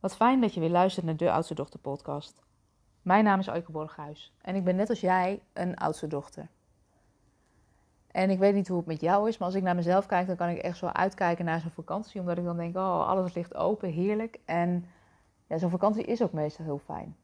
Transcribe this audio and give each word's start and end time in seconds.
Wat 0.00 0.16
fijn 0.16 0.40
dat 0.40 0.54
je 0.54 0.60
weer 0.60 0.70
luistert 0.70 1.06
naar 1.06 1.16
de 1.16 1.32
Oudste 1.32 1.54
Dochter 1.54 1.80
podcast. 1.80 2.42
Mijn 3.02 3.24
naam 3.24 3.38
is 3.38 3.48
Euike 3.48 3.72
Borghuis 3.72 4.32
en 4.42 4.54
ik 4.54 4.64
ben 4.64 4.76
net 4.76 4.88
als 4.88 5.00
jij 5.00 5.42
een 5.52 5.76
oudste 5.76 6.06
dochter. 6.06 6.48
En 8.10 8.30
ik 8.30 8.38
weet 8.38 8.54
niet 8.54 8.68
hoe 8.68 8.76
het 8.76 8.86
met 8.86 9.00
jou 9.00 9.28
is, 9.28 9.38
maar 9.38 9.48
als 9.48 9.56
ik 9.56 9.62
naar 9.62 9.74
mezelf 9.74 10.06
kijk, 10.06 10.26
dan 10.26 10.36
kan 10.36 10.48
ik 10.48 10.58
echt 10.58 10.76
zo 10.76 10.86
uitkijken 10.86 11.44
naar 11.44 11.60
zo'n 11.60 11.70
vakantie. 11.70 12.20
Omdat 12.20 12.38
ik 12.38 12.44
dan 12.44 12.56
denk, 12.56 12.76
oh, 12.76 13.08
alles 13.08 13.34
ligt 13.34 13.54
open, 13.54 13.88
heerlijk. 13.88 14.38
En 14.44 14.84
ja, 15.46 15.58
zo'n 15.58 15.70
vakantie 15.70 16.04
is 16.04 16.22
ook 16.22 16.32
meestal 16.32 16.64
heel 16.64 16.80
fijn. 16.84 17.16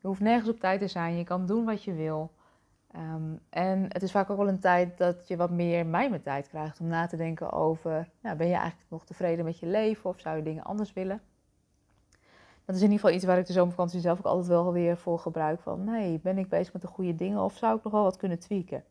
Je 0.00 0.06
hoeft 0.06 0.20
nergens 0.20 0.50
op 0.50 0.60
tijd 0.60 0.80
te 0.80 0.88
zijn, 0.88 1.16
je 1.16 1.24
kan 1.24 1.46
doen 1.46 1.64
wat 1.64 1.84
je 1.84 1.92
wil. 1.92 2.30
Ehm, 2.90 3.36
en 3.50 3.84
het 3.88 4.02
is 4.02 4.10
vaak 4.10 4.30
ook 4.30 4.38
wel 4.38 4.48
een 4.48 4.60
tijd 4.60 4.98
dat 4.98 5.28
je 5.28 5.36
wat 5.36 5.50
meer 5.50 5.86
mij 5.86 6.10
met 6.10 6.22
tijd 6.24 6.48
krijgt 6.48 6.80
om 6.80 6.86
na 6.86 7.06
te 7.06 7.16
denken 7.16 7.52
over, 7.52 8.08
nou, 8.20 8.36
ben 8.36 8.46
je 8.46 8.54
eigenlijk 8.54 8.90
nog 8.90 9.04
tevreden 9.04 9.44
met 9.44 9.58
je 9.58 9.66
leven 9.66 10.10
of 10.10 10.20
zou 10.20 10.36
je 10.36 10.42
dingen 10.42 10.64
anders 10.64 10.92
willen? 10.92 11.22
Dat 12.68 12.76
is 12.76 12.82
in 12.82 12.90
ieder 12.90 13.04
geval 13.04 13.16
iets 13.16 13.26
waar 13.26 13.38
ik 13.38 13.46
de 13.46 13.52
zomervakantie 13.52 14.00
zelf 14.00 14.18
ook 14.18 14.24
altijd 14.24 14.46
wel 14.46 14.72
weer 14.72 14.96
voor 14.96 15.18
gebruik. 15.18 15.60
Van, 15.60 15.84
nee, 15.84 16.20
ben 16.20 16.38
ik 16.38 16.48
bezig 16.48 16.72
met 16.72 16.82
de 16.82 16.88
goede 16.88 17.14
dingen 17.14 17.40
of 17.40 17.56
zou 17.56 17.76
ik 17.76 17.84
nog 17.84 17.92
wel 17.92 18.02
wat 18.02 18.16
kunnen 18.16 18.38
tweaken? 18.38 18.84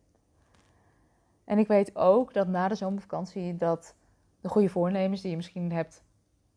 En 1.44 1.58
ik 1.58 1.66
weet 1.66 1.96
ook 1.96 2.34
dat 2.34 2.48
na 2.48 2.68
de 2.68 2.74
zomervakantie 2.74 3.56
dat 3.56 3.94
de 4.40 4.48
goede 4.48 4.68
voornemens 4.68 5.20
die 5.20 5.30
je 5.30 5.36
misschien 5.36 5.72
hebt 5.72 6.04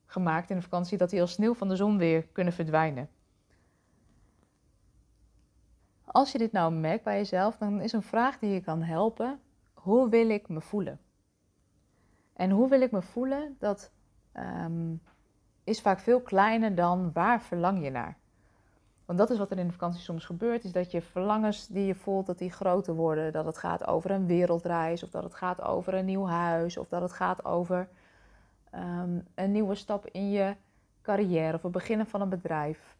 gemaakt 0.05 0.50
in 0.50 0.55
de 0.55 0.62
vakantie, 0.62 0.98
dat 0.98 1.09
die 1.09 1.22
als 1.22 1.31
sneeuw 1.31 1.54
van 1.54 1.68
de 1.68 1.76
zon 1.76 1.98
weer 1.98 2.23
kunnen 2.23 2.54
verdwijnen. 2.54 3.09
Als 6.06 6.31
je 6.31 6.38
dit 6.38 6.52
nou 6.52 6.73
merkt 6.73 7.03
bij 7.03 7.17
jezelf, 7.17 7.58
dan 7.58 7.81
is 7.81 7.94
een 7.94 8.03
vraag 8.03 8.40
die 8.40 8.50
je 8.50 8.62
kan 8.62 8.81
helpen: 8.81 9.40
hoe 9.73 10.09
wil 10.09 10.30
ik 10.30 10.50
me 10.50 10.62
voelen? 10.62 11.00
En 12.34 12.50
hoe 12.50 12.70
wil 12.70 12.81
ik 12.81 12.92
me 12.92 13.02
voelen? 13.02 13.56
Dat 13.59 13.92
ehm, 14.31 14.94
is 15.64 15.82
vaak 15.82 16.00
veel 16.00 16.22
kleiner 16.22 16.76
dan 16.76 17.12
waar 17.14 17.42
verlang 17.42 17.84
je 17.84 17.90
naar. 17.90 18.18
Want 19.06 19.24
dat 19.24 19.30
is 19.30 19.38
wat 19.38 19.52
er 19.52 19.58
in 19.58 19.68
de 19.68 19.74
vakantie 19.74 20.02
soms 20.02 20.26
gebeurt, 20.26 20.64
is 20.64 20.72
dat 20.72 20.92
je 20.92 21.02
verlangens 21.02 21.68
die 21.68 21.86
je 21.86 21.95
voelt, 21.95 22.26
dat 22.26 22.38
die 22.38 22.52
groter 22.52 22.94
worden. 22.94 23.34
Dat 23.34 23.45
het 23.45 23.58
gaat 23.58 23.88
over 23.88 24.12
een 24.12 24.26
wereldreis, 24.26 25.03
of 25.03 25.09
dat 25.09 25.23
het 25.23 25.36
gaat 25.36 25.62
over 25.62 25.94
een 25.94 26.06
nieuw 26.06 26.26
huis, 26.26 26.78
of 26.78 26.88
dat 26.88 27.02
het 27.02 27.14
gaat 27.14 27.45
over 27.45 27.90
ehm, 28.70 29.20
een 29.36 29.52
nieuwe 29.52 29.76
stap 29.76 30.08
in 30.08 30.31
je 30.31 30.56
carrière 31.02 31.56
of 31.56 31.64
het 31.64 31.72
beginnen 31.72 32.08
van 32.08 32.22
een 32.22 32.30
bedrijf. 32.30 32.96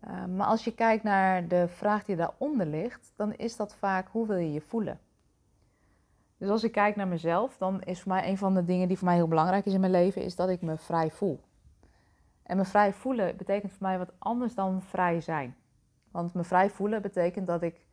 Ehm, 0.00 0.36
maar 0.36 0.46
als 0.46 0.64
je 0.64 0.74
kijkt 0.74 1.02
naar 1.02 1.48
de 1.48 1.68
vraag 1.68 2.04
die 2.04 2.16
daaronder 2.16 2.66
ligt, 2.66 3.12
dan 3.16 3.34
is 3.34 3.56
dat 3.56 3.74
vaak 3.74 4.08
hoe 4.10 4.26
wil 4.26 4.36
je 4.36 4.52
je 4.52 4.60
voelen? 4.60 5.00
Dus 6.36 6.48
als 6.48 6.64
ik 6.64 6.72
kijk 6.72 6.96
naar 6.96 7.08
mezelf, 7.08 7.56
dan 7.56 7.82
is 7.82 8.00
voor 8.00 8.12
mij 8.12 8.28
een 8.28 8.38
van 8.38 8.54
de 8.54 8.64
dingen 8.64 8.88
die 8.88 8.98
voor 8.98 9.06
mij 9.06 9.16
heel 9.16 9.28
belangrijk 9.28 9.66
is 9.66 9.72
in 9.72 9.80
mijn 9.80 9.92
leven, 9.92 10.22
is 10.22 10.36
dat 10.36 10.48
ik 10.48 10.62
me 10.62 10.76
vrij 10.76 11.10
voel. 11.10 11.40
En 12.44 12.56
me 12.56 12.64
vrij 12.64 12.92
voelen 12.92 13.36
betekent 13.36 13.72
voor 13.72 13.86
mij 13.86 13.98
wat 13.98 14.12
anders 14.18 14.54
dan 14.54 14.82
vrij 14.82 15.20
zijn. 15.20 15.56
Want 16.10 16.34
me 16.34 16.44
vrij 16.44 16.70
voelen 16.70 17.02
betekent 17.02 17.46
dat 17.46 17.62
ik 17.62 17.86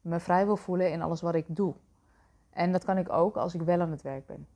me 0.00 0.20
vrij 0.20 0.44
wil 0.44 0.56
voelen 0.56 0.92
in 0.92 1.02
alles 1.02 1.20
wat 1.20 1.34
ik 1.34 1.44
doe. 1.48 1.74
En 2.50 2.72
dat 2.72 2.84
kan 2.84 2.98
ik 2.98 3.12
ook 3.12 3.36
als 3.36 3.54
ik 3.54 3.60
wel 3.60 3.80
aan 3.80 3.90
het 3.90 4.02
werk 4.02 4.26
ben. 4.26 4.46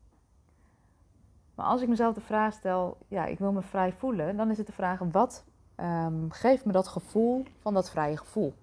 Maar 1.54 1.66
als 1.66 1.82
ik 1.82 1.88
mezelf 1.88 2.14
de 2.14 2.20
vraag 2.20 2.52
stel, 2.52 2.96
ja, 3.08 3.24
ik 3.24 3.38
wil 3.38 3.52
me 3.52 3.62
vrij 3.62 3.92
voelen, 3.92 4.36
dan 4.36 4.50
is 4.50 4.58
het 4.58 4.66
de 4.66 4.72
vraag, 4.72 4.98
wat 4.98 5.44
um, 5.76 6.30
geeft 6.30 6.64
me 6.64 6.72
dat 6.72 6.88
gevoel 6.88 7.44
van 7.58 7.74
dat 7.74 7.90
vrije 7.90 8.16
gevoel? 8.16 8.54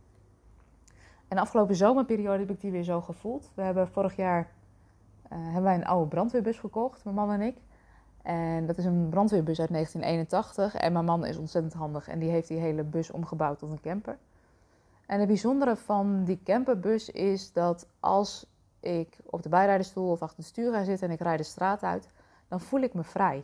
En 1.27 1.37
de 1.37 1.43
afgelopen 1.43 1.75
zomerperiode 1.75 2.39
heb 2.39 2.49
ik 2.49 2.61
die 2.61 2.71
weer 2.71 2.83
zo 2.83 3.01
gevoeld. 3.01 3.51
We 3.53 3.61
hebben 3.61 3.87
vorig 3.87 4.15
jaar 4.15 4.39
uh, 5.33 5.39
hebben 5.43 5.63
wij 5.63 5.75
een 5.75 5.85
oude 5.85 6.07
brandweerbus 6.07 6.59
gekocht, 6.59 7.03
mijn 7.03 7.15
man 7.15 7.31
en 7.31 7.41
ik. 7.41 7.57
En 8.23 8.65
dat 8.65 8.77
is 8.77 8.85
een 8.85 9.09
brandweerbus 9.09 9.59
uit 9.59 9.71
1981. 9.71 10.75
En 10.75 10.93
mijn 10.93 11.05
man 11.05 11.25
is 11.25 11.37
ontzettend 11.37 11.73
handig 11.73 12.07
en 12.07 12.19
die 12.19 12.29
heeft 12.29 12.47
die 12.47 12.59
hele 12.59 12.83
bus 12.83 13.11
omgebouwd 13.11 13.59
tot 13.59 13.71
een 13.71 13.81
camper. 13.81 14.17
En 15.05 15.19
het 15.19 15.27
bijzondere 15.27 15.75
van 15.75 16.23
die 16.23 16.39
camperbus 16.43 17.09
is 17.09 17.53
dat 17.53 17.87
als 17.99 18.45
ik 18.79 19.17
op 19.25 19.43
de 19.43 19.49
bijrijderstoel 19.49 20.11
of 20.11 20.21
achter 20.21 20.37
het 20.37 20.47
stuur 20.47 20.71
ga 20.71 20.83
zitten 20.83 21.07
en 21.07 21.13
ik 21.13 21.19
rijd 21.19 21.37
de 21.37 21.43
straat 21.43 21.83
uit, 21.83 22.09
dan 22.47 22.59
voel 22.59 22.81
ik 22.81 22.93
me 22.93 23.03
vrij. 23.03 23.43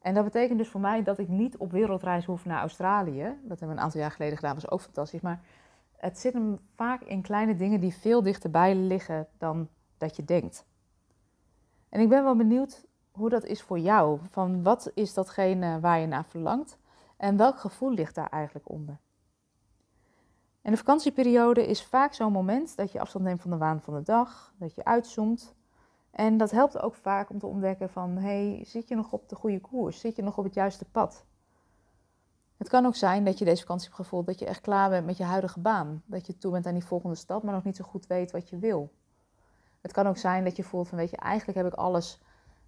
En 0.00 0.14
dat 0.14 0.24
betekent 0.24 0.58
dus 0.58 0.68
voor 0.68 0.80
mij 0.80 1.02
dat 1.02 1.18
ik 1.18 1.28
niet 1.28 1.56
op 1.56 1.70
wereldreis 1.70 2.24
hoef 2.24 2.44
naar 2.44 2.60
Australië. 2.60 3.22
Dat 3.22 3.48
hebben 3.48 3.68
we 3.68 3.74
een 3.74 3.80
aantal 3.80 4.00
jaar 4.00 4.10
geleden 4.10 4.36
gedaan, 4.36 4.54
was 4.54 4.70
ook 4.70 4.80
fantastisch. 4.80 5.20
Maar 5.20 5.40
het 5.96 6.18
zit 6.18 6.32
hem 6.32 6.58
vaak 6.74 7.02
in 7.02 7.22
kleine 7.22 7.56
dingen 7.56 7.80
die 7.80 7.94
veel 7.94 8.22
dichterbij 8.22 8.74
liggen 8.74 9.26
dan 9.38 9.68
dat 9.98 10.16
je 10.16 10.24
denkt. 10.24 10.66
En 11.88 12.00
ik 12.00 12.08
ben 12.08 12.24
wel 12.24 12.36
benieuwd 12.36 12.86
hoe 13.18 13.28
dat 13.28 13.44
is 13.44 13.62
voor 13.62 13.78
jou. 13.78 14.18
Van 14.30 14.62
wat 14.62 14.90
is 14.94 15.14
datgene 15.14 15.80
waar 15.80 15.98
je 15.98 16.06
naar 16.06 16.24
verlangt 16.24 16.78
en 17.16 17.36
welk 17.36 17.58
gevoel 17.58 17.90
ligt 17.90 18.14
daar 18.14 18.28
eigenlijk 18.28 18.68
onder? 18.68 18.98
En 20.62 20.70
de 20.70 20.76
vakantieperiode 20.76 21.66
is 21.66 21.84
vaak 21.84 22.14
zo'n 22.14 22.32
moment 22.32 22.76
dat 22.76 22.92
je 22.92 23.00
afstand 23.00 23.24
neemt 23.24 23.42
van 23.42 23.50
de 23.50 23.56
waan 23.56 23.80
van 23.80 23.94
de 23.94 24.02
dag, 24.02 24.54
dat 24.58 24.74
je 24.74 24.84
uitzoomt. 24.84 25.54
En 26.10 26.36
dat 26.36 26.50
helpt 26.50 26.78
ook 26.78 26.94
vaak 26.94 27.30
om 27.30 27.38
te 27.38 27.46
ontdekken 27.46 27.90
van, 27.90 28.16
hey, 28.16 28.62
zit 28.66 28.88
je 28.88 28.94
nog 28.94 29.12
op 29.12 29.28
de 29.28 29.36
goede 29.36 29.60
koers? 29.60 30.00
Zit 30.00 30.16
je 30.16 30.22
nog 30.22 30.38
op 30.38 30.44
het 30.44 30.54
juiste 30.54 30.84
pad? 30.84 31.24
Het 32.56 32.68
kan 32.68 32.86
ook 32.86 32.96
zijn 32.96 33.24
dat 33.24 33.38
je 33.38 33.44
deze 33.44 33.60
vakantie 33.60 33.86
hebt 33.86 34.00
gevoeld 34.00 34.26
dat 34.26 34.38
je 34.38 34.46
echt 34.46 34.60
klaar 34.60 34.90
bent 34.90 35.06
met 35.06 35.16
je 35.16 35.24
huidige 35.24 35.60
baan. 35.60 36.02
Dat 36.06 36.26
je 36.26 36.38
toe 36.38 36.52
bent 36.52 36.66
aan 36.66 36.74
die 36.74 36.84
volgende 36.84 37.16
stap, 37.16 37.42
maar 37.42 37.54
nog 37.54 37.64
niet 37.64 37.76
zo 37.76 37.84
goed 37.84 38.06
weet 38.06 38.30
wat 38.30 38.48
je 38.48 38.58
wil. 38.58 38.92
Het 39.80 39.92
kan 39.92 40.06
ook 40.06 40.16
zijn 40.16 40.44
dat 40.44 40.56
je 40.56 40.64
voelt 40.64 40.88
van, 40.88 40.98
weet 40.98 41.10
je, 41.10 41.16
eigenlijk 41.16 41.58
heb 41.58 41.66
ik 41.66 41.74
alles 41.74 42.20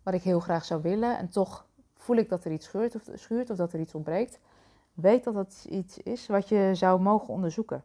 wat 0.02 0.14
ik 0.14 0.22
heel 0.22 0.40
graag 0.40 0.64
zou 0.64 0.82
willen. 0.82 1.18
En 1.18 1.28
toch 1.28 1.66
voel 1.94 2.16
ik 2.16 2.28
dat 2.28 2.44
er 2.44 2.52
iets 2.52 2.66
scheurt 2.66 2.94
of, 2.94 3.02
schuurt 3.14 3.50
of 3.50 3.56
dat 3.56 3.72
er 3.72 3.80
iets 3.80 3.94
ontbreekt. 3.94 4.38
Weet 4.94 5.24
dat 5.24 5.34
dat 5.34 5.66
iets 5.68 5.98
is 5.98 6.26
wat 6.26 6.48
je 6.48 6.70
zou 6.74 7.00
mogen 7.00 7.28
onderzoeken. 7.28 7.84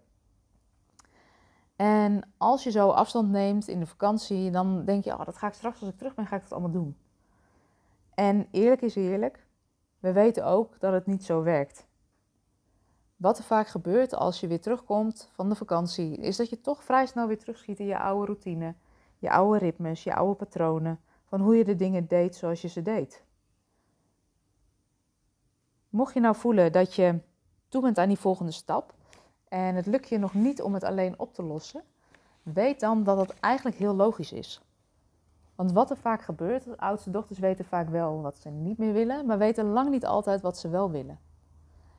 En 1.76 2.30
als 2.38 2.64
je 2.64 2.72
zo 2.72 2.90
afstand 2.90 3.30
neemt 3.32 3.68
in 3.68 3.80
de 3.80 3.86
vakantie, 3.86 4.52
dan 4.52 4.86
denk 4.86 5.04
je, 5.04 5.12
oh, 5.12 5.26
dat 5.26 5.38
ga 5.38 5.48
ik 5.48 5.54
straks 5.54 5.80
als 5.80 5.90
ik 5.90 5.98
terug 5.98 6.16
ben, 6.16 6.26
ga 6.26 6.36
ik 6.36 6.42
dat 6.42 6.52
allemaal 6.52 6.72
doen. 6.72 6.98
En 8.14 8.48
eerlijk 8.52 8.82
is 8.82 8.96
eerlijk, 8.96 9.46
we 10.00 10.12
weten 10.12 10.46
ook 10.46 10.80
dat 10.80 10.94
het 10.94 11.06
niet 11.06 11.26
zo 11.26 11.44
werkt. 11.44 11.88
Wat 13.16 13.38
er 13.38 13.44
vaak 13.44 13.68
gebeurt 13.68 14.16
als 14.16 14.40
je 14.40 14.48
weer 14.48 14.62
terugkomt 14.62 15.30
van 15.34 15.50
de 15.50 15.56
vakantie, 15.56 16.18
is 16.18 16.38
dat 16.38 16.50
je 16.50 16.62
toch 16.62 16.84
vrij 16.84 17.06
snel 17.06 17.28
weer 17.28 17.40
terugschiet 17.40 17.80
in 17.80 17.86
je 17.86 18.00
oude 18.00 18.26
routine, 18.26 18.76
je 19.18 19.32
oude 19.32 19.58
ritmes, 19.58 20.04
je 20.04 20.16
oude 20.16 20.36
patronen 20.36 21.00
van 21.36 21.44
hoe 21.44 21.56
je 21.56 21.64
de 21.64 21.76
dingen 21.76 22.08
deed 22.08 22.36
zoals 22.36 22.62
je 22.62 22.68
ze 22.68 22.82
deed. 22.82 23.24
Mocht 25.90 26.14
je 26.14 26.20
nou 26.20 26.36
voelen 26.36 26.72
dat 26.72 26.94
je 26.94 27.20
toe 27.68 27.82
bent 27.82 27.98
aan 27.98 28.08
die 28.08 28.20
volgende 28.20 28.52
stap 28.52 28.94
en 29.48 29.76
het 29.76 29.86
lukt 29.86 30.10
je 30.10 30.18
nog 30.18 30.34
niet 30.34 30.62
om 30.62 30.74
het 30.74 30.84
alleen 30.84 31.20
op 31.20 31.34
te 31.34 31.44
lossen, 31.44 31.84
weet 32.44 32.80
dan 32.80 33.04
dat 33.04 33.18
het 33.18 33.40
eigenlijk 33.40 33.78
heel 33.78 33.96
logisch 33.96 34.32
is. 34.32 34.62
Want 35.56 35.72
wat 35.72 35.90
er 35.90 35.98
vaak 35.98 36.22
gebeurt, 36.22 36.78
oudste 36.78 37.12
dochters 37.12 37.40
weten 37.40 37.66
vaak 37.66 37.90
wel 37.90 38.22
wat 38.22 38.38
ze 38.38 38.50
niet 38.50 38.78
meer 38.78 38.94
willen, 38.94 39.26
maar 39.26 39.38
weten 39.38 39.66
lang 39.66 39.90
niet 39.90 40.06
altijd 40.06 40.42
wat 40.42 40.58
ze 40.58 40.70
wel 40.70 40.92
willen. 40.92 41.20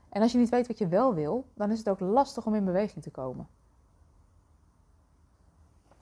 En 0.09 0.23
als 0.23 0.33
je 0.33 0.39
niet 0.39 0.49
weet 0.49 0.67
wat 0.67 0.79
je 0.79 0.89
wel 0.89 1.15
wil, 1.15 1.47
dan 1.55 1.71
is 1.71 1.79
het 1.79 1.89
ook 1.89 2.01
lastig 2.01 2.47
om 2.47 2.55
in 2.55 2.65
beweging 2.65 3.03
te 3.03 3.11
komen. 3.11 3.49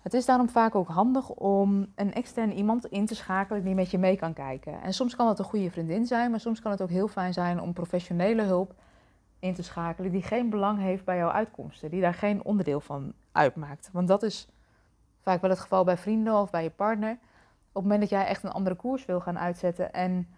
Het 0.05 0.15
is 0.15 0.27
daarom 0.27 0.49
vaak 0.49 0.75
ook 0.75 0.89
handig 0.89 1.31
om 1.31 1.87
een 1.95 2.13
extern 2.13 2.53
iemand 2.53 2.87
in 2.87 3.07
te 3.07 3.15
schakelen 3.15 3.65
die 3.65 3.75
met 3.75 3.91
je 3.91 3.99
mee 3.99 4.17
kan 4.17 4.33
kijken. 4.33 4.83
En 4.83 4.95
soms 4.95 5.17
kan 5.17 5.29
het 5.29 5.39
een 5.39 5.45
goede 5.45 5.71
vriendin 5.71 6.07
zijn, 6.07 6.31
maar 6.31 6.41
soms 6.41 6.61
kan 6.61 6.71
het 6.71 6.83
ook 6.83 6.89
heel 6.89 7.09
fijn 7.09 7.33
zijn 7.33 7.61
om 7.61 7.73
professionele 7.73 8.43
hulp 8.43 8.75
in 9.39 9.55
te 9.55 9.63
schakelen 9.63 10.11
die 10.11 10.23
geen 10.23 10.51
belang 10.51 10.79
heeft 10.79 11.05
bij 11.05 11.17
jouw 11.17 11.31
uitkomsten, 11.31 11.91
die 11.91 12.01
daar 12.01 12.15
geen 12.15 12.45
onderdeel 12.45 12.81
van 12.81 13.13
uitmaakt. 13.33 13.91
Want 13.93 14.09
dat 14.09 14.23
is 14.23 14.49
vaak 15.21 15.41
wel 15.41 15.51
het 15.51 15.61
geval 15.61 15.85
bij 15.85 15.97
vrienden 15.97 16.41
of 16.41 16.51
bij 16.51 16.63
je 16.63 16.71
partner. 16.71 17.13
Op 17.13 17.19
het 17.73 17.83
moment 17.83 18.01
dat 18.01 18.11
jij 18.11 18.27
echt 18.27 18.43
een 18.43 18.53
andere 18.53 18.77
koers 18.77 19.05
wil 19.05 19.21
gaan 19.21 19.39
uitzetten 19.39 19.93
en 19.93 20.29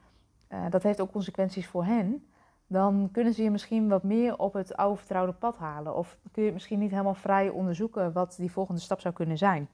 uh, 0.49 0.65
dat 0.71 0.83
heeft 0.83 1.01
ook 1.01 1.13
consequenties 1.13 1.67
voor 1.67 1.85
hen, 1.85 2.27
dan 2.67 3.09
kunnen 3.13 3.35
ze 3.35 3.43
je 3.43 3.51
misschien 3.51 3.89
wat 3.89 4.03
meer 4.03 4.39
op 4.39 4.53
het 4.53 4.77
oude 4.77 4.97
vertrouwde 4.97 5.33
pad 5.33 5.57
halen. 5.57 5.97
Of 5.97 6.19
kun 6.33 6.43
je 6.43 6.53
misschien 6.53 6.79
niet 6.79 6.91
helemaal 6.91 7.15
vrij 7.15 7.49
onderzoeken 7.49 8.13
wat 8.13 8.35
die 8.39 8.53
volgende 8.53 8.81
stap 8.81 9.01
zou 9.01 9.15
kunnen 9.15 9.39
zijn. 9.39 9.69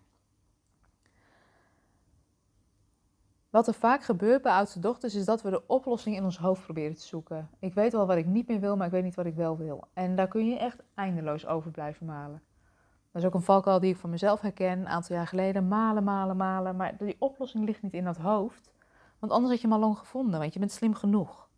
Wat 3.50 3.66
er 3.66 3.74
vaak 3.74 4.02
gebeurt 4.02 4.42
bij 4.42 4.52
oudste 4.52 4.78
dochters 4.78 5.14
is 5.14 5.24
dat 5.24 5.42
we 5.42 5.50
de 5.50 5.66
oplossing 5.66 6.16
in 6.16 6.24
ons 6.24 6.38
hoofd 6.38 6.62
proberen 6.62 6.94
te 6.94 7.06
zoeken. 7.06 7.48
Ik 7.58 7.74
weet 7.74 7.92
wel 7.92 8.06
wat 8.06 8.16
ik 8.16 8.26
niet 8.26 8.48
meer 8.48 8.60
wil, 8.60 8.76
maar 8.76 8.86
ik 8.86 8.92
weet 8.92 9.02
niet 9.02 9.14
wat 9.14 9.26
ik 9.26 9.34
wel 9.34 9.56
wil. 9.56 9.84
En 9.92 10.16
daar 10.16 10.28
kun 10.28 10.46
je 10.46 10.58
echt 10.58 10.82
eindeloos 10.94 11.46
over 11.46 11.70
blijven 11.70 12.06
malen. 12.06 12.42
Dat 13.10 13.22
is 13.22 13.28
ook 13.28 13.34
een 13.34 13.42
valkuil 13.42 13.80
die 13.80 13.90
ik 13.90 13.96
van 13.96 14.10
mezelf 14.10 14.40
herken, 14.40 14.78
een 14.78 14.88
aantal 14.88 15.16
jaar 15.16 15.26
geleden. 15.26 15.68
Malen, 15.68 16.04
malen, 16.04 16.36
malen. 16.36 16.76
Maar 16.76 16.96
die 16.96 17.16
oplossing 17.18 17.64
ligt 17.64 17.82
niet 17.82 17.92
in 17.92 18.04
dat 18.04 18.16
hoofd. 18.16 18.72
Want 19.18 19.32
anders 19.32 19.52
had 19.52 19.60
je 19.60 19.66
hem 19.68 19.76
al 19.76 19.82
lang 19.82 19.98
gevonden, 19.98 20.40
want 20.40 20.52
je 20.52 20.58
bent 20.58 20.72
slim 20.72 20.94
genoeg. 20.94 21.48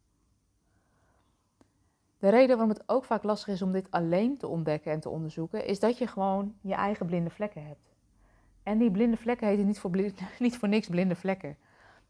De 2.24 2.30
reden 2.30 2.56
waarom 2.56 2.68
het 2.68 2.82
ook 2.86 3.04
vaak 3.04 3.22
lastig 3.22 3.54
is 3.54 3.62
om 3.62 3.72
dit 3.72 3.90
alleen 3.90 4.36
te 4.36 4.46
ontdekken 4.46 4.92
en 4.92 5.00
te 5.00 5.08
onderzoeken, 5.08 5.66
is 5.66 5.80
dat 5.80 5.98
je 5.98 6.06
gewoon 6.06 6.54
je 6.60 6.74
eigen 6.74 7.06
blinde 7.06 7.30
vlekken 7.30 7.66
hebt. 7.66 7.94
En 8.62 8.78
die 8.78 8.90
blinde 8.90 9.16
vlekken 9.16 9.46
heten 9.46 9.66
niet 9.66 9.78
voor, 9.78 9.90
niet 10.38 10.58
voor 10.58 10.68
niks 10.68 10.88
blinde 10.88 11.14
vlekken. 11.14 11.56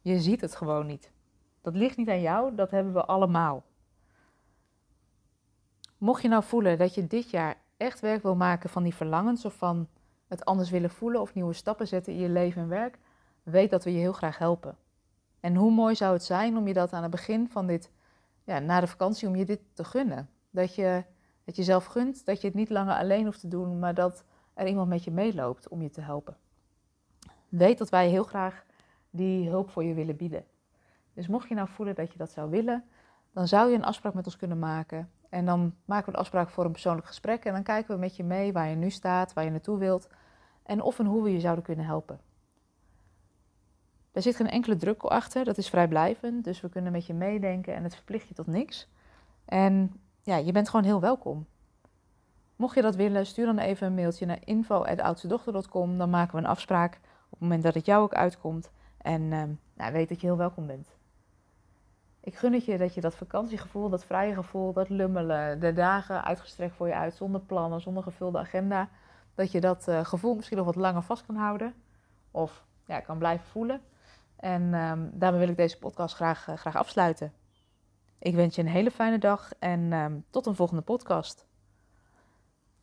Je 0.01 0.21
ziet 0.21 0.41
het 0.41 0.55
gewoon 0.55 0.87
niet. 0.87 1.11
Dat 1.63 1.75
ligt 1.75 1.97
niet 1.97 2.09
aan 2.09 2.21
jou, 2.21 2.55
dat 2.55 2.71
hebben 2.71 2.93
we 2.93 3.05
allemaal. 3.05 3.65
mocht 5.99 6.23
je 6.23 6.29
nou 6.29 6.43
voelen 6.43 6.79
dat 6.79 6.95
je 6.95 7.07
dit 7.07 7.31
jaar 7.31 7.57
echt 7.77 8.01
werk 8.01 8.23
wil 8.23 8.37
maken 8.37 8.71
van 8.71 8.83
die 8.83 8.95
verlangens 8.95 9.45
of 9.45 9.55
van 9.55 9.89
het 10.27 10.45
anders 10.45 10.71
willen 10.71 10.91
voelen 10.91 11.21
of 11.21 11.35
nieuwe 11.35 11.53
stappen 11.53 11.87
zetten 11.89 12.13
in 12.13 12.19
je 12.19 12.29
leven 12.29 12.63
en 12.63 12.69
werk, 12.69 12.99
weet 13.43 13.71
dat 13.71 13.85
we 13.85 13.93
je 13.93 13.99
heel 13.99 14.13
graag 14.13 14.39
helpen. 14.39 14.77
En 15.41 15.55
hoe 15.55 15.71
mooi 15.71 15.95
zou 15.95 16.13
het 16.13 16.25
zijn 16.25 16.57
om 16.57 16.67
je 16.67 16.75
dat 16.75 16.93
aan 16.93 17.03
het 17.03 17.11
begin 17.11 17.49
van 17.49 17.67
dit, 17.67 17.91
ja, 18.45 18.59
na 18.59 18.81
de 18.81 18.87
vakantie, 18.87 19.29
om 19.29 19.37
je 19.37 19.45
dit 19.45 19.61
te 19.73 19.85
gunnen. 19.85 20.29
Dat 20.51 20.75
je 20.75 21.05
het 21.45 21.57
jezelf 21.57 21.85
gunt, 21.85 22.25
dat 22.25 22.41
je 22.41 22.47
het 22.47 22.57
niet 22.57 22.71
langer 22.71 22.95
alleen 22.95 23.25
hoeft 23.25 23.41
te 23.41 23.49
doen, 23.49 23.79
maar 23.79 23.95
dat 23.95 24.25
er 24.55 24.67
iemand 24.67 24.89
met 24.89 25.05
je 25.05 25.11
meeloopt 25.11 25.69
om 25.69 25.83
je 25.83 25.91
te 25.91 26.01
helpen. 26.01 26.37
Weet 27.49 27.79
dat 27.79 27.89
wij 27.89 28.09
heel 28.09 28.25
graag 28.25 28.65
die 29.11 29.49
hulp 29.49 29.71
voor 29.71 29.85
je 29.85 29.95
willen 29.95 30.17
bieden. 30.17 30.45
Dus 31.13 31.27
mocht 31.27 31.49
je 31.49 31.55
nou 31.55 31.69
voelen 31.69 31.95
dat 31.95 32.13
je 32.13 32.19
dat 32.19 32.31
zou 32.31 32.51
willen, 32.51 32.85
dan 33.33 33.49
zou 33.49 33.71
je 33.71 33.77
een 33.77 33.85
afspraak 33.85 34.15
met 34.15 34.27
ons 34.27 34.37
kunnen 34.37 34.59
maken. 34.59 35.11
En 35.29 35.45
dan 35.45 35.75
maken 35.85 36.07
we 36.07 36.13
de 36.13 36.19
afspraak 36.19 36.51
voor 36.51 36.65
een 36.65 36.73
persoonlijk 36.73 37.07
gesprek. 37.07 37.45
En 37.45 37.53
dan 37.53 37.63
kijken 37.63 37.95
we 37.95 38.01
met 38.01 38.17
je 38.17 38.25
mee 38.25 38.53
waar 38.53 38.69
je 38.69 38.77
nu 38.77 38.91
staat, 38.91 39.33
waar 39.33 39.45
je 39.45 39.51
naartoe 39.51 39.79
wilt. 39.79 40.09
En 40.63 40.83
of 40.83 40.99
en 40.99 41.07
hoe 41.07 41.23
we 41.23 41.33
je 41.33 41.41
zouden 41.41 41.65
kunnen 41.65 41.85
helpen. 41.85 42.21
Er 44.15 44.23
zit 44.23 44.37
geen 44.37 44.51
enkele 44.51 44.77
druk 44.77 45.03
achter, 45.03 45.45
dat 45.45 45.59
is 45.59 45.69
vrijblijvend. 45.69 46.45
Dus 46.45 46.61
we 46.61 46.69
kunnen 46.69 46.93
met 46.93 47.07
je 47.07 47.15
meedenken 47.15 47.75
en 47.75 47.83
het 47.83 47.95
verplicht 47.95 48.29
je 48.29 48.35
tot 48.35 48.47
niks. 48.47 48.89
En 49.45 50.01
ja, 50.23 50.37
je 50.37 50.53
bent 50.53 50.69
gewoon 50.69 50.85
heel 50.85 51.01
welkom. 51.01 51.47
Mocht 52.57 52.75
je 52.75 52.83
dat 52.83 52.97
willen, 52.97 53.27
stuur 53.27 53.47
dan 53.47 53.59
even 53.59 53.87
een 53.87 53.95
mailtje 53.95 54.27
naar 54.27 54.39
info.oudstedochter.com. 54.45 55.99
Dan 55.99 56.11
maken 56.11 56.35
we 56.35 56.43
een 56.43 56.49
afspraak 56.49 56.95
op 57.25 57.31
het 57.31 57.41
moment 57.41 57.63
dat 57.63 57.75
het 57.75 57.87
jou 57.87 58.03
ook 58.03 58.15
uitkomt. 58.15 58.71
En 58.99 59.23
uh, 59.23 59.43
nou, 59.75 59.93
weet 59.93 60.09
dat 60.09 60.21
je 60.21 60.27
heel 60.27 60.37
welkom 60.37 60.67
bent. 60.67 60.89
Ik 62.21 62.37
gun 62.37 62.53
het 62.53 62.65
je 62.65 62.79
dat 62.79 62.95
je 62.95 63.01
dat 63.01 63.15
vakantiegevoel, 63.15 63.89
dat 63.89 64.05
vrije 64.05 64.35
gevoel, 64.35 64.73
dat 64.73 64.89
lummelen, 64.89 65.61
de 65.61 65.73
dagen 65.73 66.25
uitgestrekt 66.25 66.75
voor 66.75 66.87
je 66.87 66.95
uit, 66.95 67.15
zonder 67.15 67.41
plannen, 67.41 67.81
zonder 67.81 68.03
gevulde 68.03 68.39
agenda, 68.39 68.89
dat 69.35 69.53
je 69.53 69.61
dat 69.61 69.89
uh, 69.89 70.05
gevoel 70.05 70.35
misschien 70.35 70.57
nog 70.57 70.67
wat 70.67 70.77
langer 70.77 71.03
vast 71.03 71.27
kan 71.27 71.37
houden. 71.37 71.75
Of 72.31 72.65
ja, 72.87 73.01
kan 73.01 73.19
blijven 73.19 73.47
voelen. 73.47 73.81
En 74.45 74.75
um, 74.75 75.11
daarmee 75.13 75.41
wil 75.41 75.49
ik 75.49 75.57
deze 75.57 75.79
podcast 75.79 76.15
graag, 76.15 76.49
uh, 76.49 76.57
graag 76.57 76.77
afsluiten. 76.77 77.33
Ik 78.19 78.35
wens 78.35 78.55
je 78.55 78.63
een 78.63 78.69
hele 78.69 78.91
fijne 78.91 79.19
dag 79.19 79.53
en 79.59 79.93
um, 79.93 80.25
tot 80.31 80.47
een 80.47 80.55
volgende 80.55 80.83
podcast. 80.83 81.47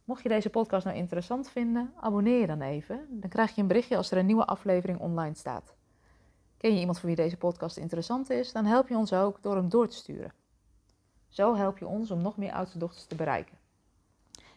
Mocht 0.03 0.23
je 0.23 0.29
deze 0.29 0.49
podcast 0.49 0.85
nou 0.85 0.97
interessant 0.97 1.49
vinden, 1.49 1.93
abonneer 1.99 2.39
je 2.39 2.47
dan 2.47 2.61
even. 2.61 3.07
Dan 3.09 3.29
krijg 3.29 3.55
je 3.55 3.61
een 3.61 3.67
berichtje 3.67 3.97
als 3.97 4.11
er 4.11 4.17
een 4.17 4.25
nieuwe 4.25 4.45
aflevering 4.45 4.99
online 4.99 5.35
staat. 5.35 5.75
Ken 6.57 6.73
je 6.73 6.79
iemand 6.79 6.99
voor 6.99 7.07
wie 7.07 7.15
deze 7.15 7.37
podcast 7.37 7.77
interessant 7.77 8.29
is, 8.29 8.51
dan 8.51 8.65
help 8.65 8.87
je 8.87 8.97
ons 8.97 9.13
ook 9.13 9.41
door 9.41 9.55
hem 9.55 9.69
door 9.69 9.87
te 9.87 9.95
sturen. 9.95 10.33
Zo 11.29 11.55
help 11.55 11.77
je 11.77 11.87
ons 11.87 12.11
om 12.11 12.21
nog 12.21 12.37
meer 12.37 12.51
oudste 12.51 12.77
dochters 12.77 13.05
te 13.05 13.15
bereiken. 13.15 13.57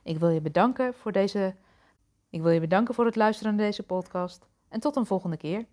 Ik 0.02 0.18
wil 0.18 0.28
je 0.28 0.40
bedanken 0.40 0.94
voor 0.94 1.12
deze. 1.12 1.54
Ik 2.30 2.42
wil 2.42 2.50
je 2.50 2.60
bedanken 2.60 2.94
voor 2.94 3.04
het 3.04 3.16
luisteren 3.16 3.56
naar 3.56 3.66
deze 3.66 3.82
podcast 3.82 4.48
en 4.68 4.80
tot 4.80 4.96
een 4.96 5.06
volgende 5.06 5.36
keer. 5.36 5.66